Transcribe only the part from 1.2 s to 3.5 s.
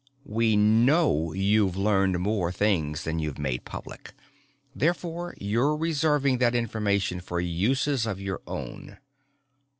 you've learned more things than you've